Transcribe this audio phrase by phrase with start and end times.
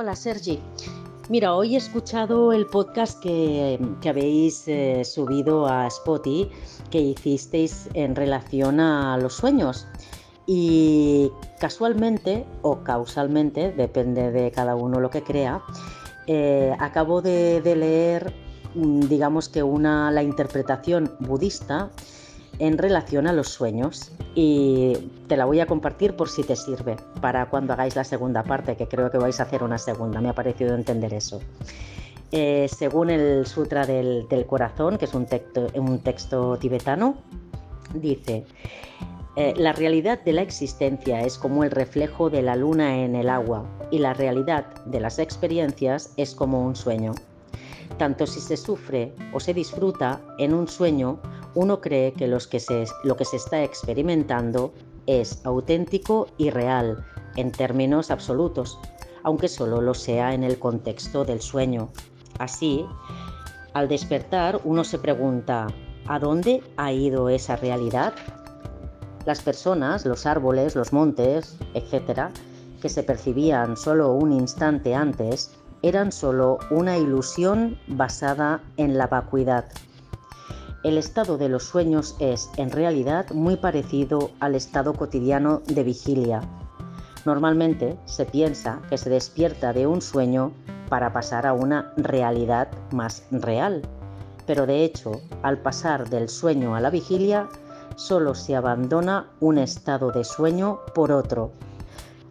[0.00, 0.60] Hola Sergi.
[1.28, 6.48] Mira, hoy he escuchado el podcast que, habéis eh, subido a Spotify
[6.88, 9.88] que hicisteis en relación a los sueños.
[10.46, 15.64] Y casualmente o causalmente, depende de cada uno lo que crea,
[16.28, 18.32] eh, acabo de, de, leer,
[18.76, 21.90] mm, digamos que una, la interpretación budista
[22.58, 24.94] en relación a los sueños y
[25.28, 28.76] te la voy a compartir por si te sirve para cuando hagáis la segunda parte,
[28.76, 31.40] que creo que vais a hacer una segunda, me ha parecido entender eso.
[32.30, 37.16] Eh, según el Sutra del, Corazón, que es un texto, tibetano,
[37.94, 38.44] dice,
[39.36, 43.30] eh, la realidad de la existencia es como el reflejo de la luna en el
[43.30, 47.12] agua y la realidad de las experiencias es como un sueño.
[47.96, 51.20] Tanto si se sufre o se disfruta en un sueño,
[51.58, 54.72] uno cree que, lo que se está experimentando
[55.06, 58.78] es auténtico y real en términos absolutos,
[59.24, 61.88] aunque solo lo sea en el contexto del sueño.
[62.38, 62.86] Así,
[63.74, 65.66] al despertar uno se pregunta,
[66.06, 68.14] ¿a dónde ha ido esa realidad?
[69.26, 72.30] Las personas, los árboles, los montes, etc.,
[72.80, 75.50] que se percibían solo un instante antes,
[75.82, 79.64] eran solo una ilusión basada en la vacuidad.
[80.84, 86.40] El estado de los sueños es, en realidad, muy parecido al estado cotidiano de vigilia.
[87.24, 90.52] Normalmente se piensa que se despierta de un sueño
[90.88, 93.82] para pasar a una realidad más real,
[94.46, 97.48] pero de hecho, al pasar del sueño a la vigilia,
[97.96, 101.50] solo se abandona un estado de sueño por otro.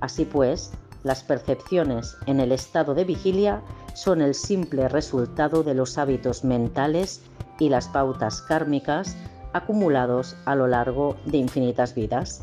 [0.00, 0.72] Así pues,
[1.04, 3.62] las percepciones en el estado de vigilia
[3.94, 7.20] son el simple resultado de los hábitos mentales
[7.62, 9.16] y las pautas kármicas
[9.52, 12.42] acumulados a lo largo de infinitas vidas.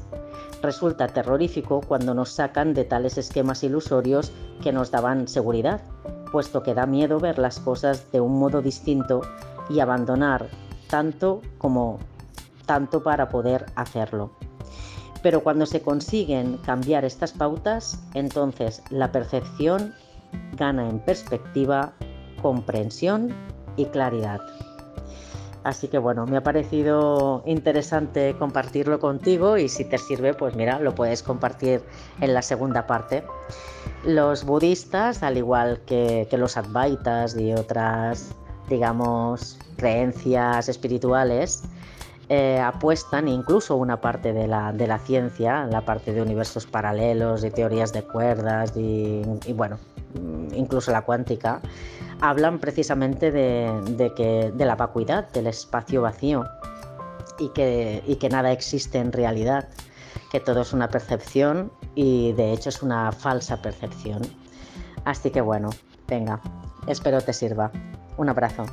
[0.61, 4.31] Resulta terrorífico cuando nos sacan de tales esquemas ilusorios
[4.63, 5.81] que nos daban seguridad,
[6.31, 9.19] puesto que da miedo ver las cosas de un modo distinto
[9.69, 10.47] y abandonar
[10.89, 11.99] tanto como
[12.65, 14.31] tanto para poder hacerlo.
[15.21, 19.93] Pero cuando se consiguen cambiar estas pautas, entonces la percepción
[20.53, 21.91] gana en perspectiva,
[22.41, 23.35] comprensión
[23.75, 24.39] y claridad.
[25.63, 30.79] Así que bueno, me ha parecido interesante compartirlo contigo y si te sirve, pues mira,
[30.79, 31.81] lo puedes compartir
[32.21, 33.23] en la segunda parte.
[34.05, 38.33] Los budistas, al igual que, los advaitas y otras,
[38.69, 41.63] digamos, creencias espirituales,
[42.29, 47.43] eh, apuestan incluso una parte de la, de la, ciencia, la parte de universos paralelos
[47.43, 49.77] y teorías de cuerdas y, bueno,
[50.53, 51.59] incluso la cuántica,
[52.21, 56.45] hablan precisamente de, que, de la vacuidad, del espacio vacío
[57.37, 59.69] y que, y que nada existe en realidad,
[60.31, 64.21] que todo es una percepción y de hecho es una falsa percepción.
[65.05, 65.69] Así que bueno,
[66.07, 66.41] venga,
[66.87, 67.71] espero te sirva.
[68.17, 68.65] Un abrazo.